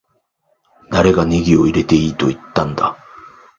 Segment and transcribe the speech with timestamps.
[0.89, 2.97] 誰がネギを入れていいって言ったんだ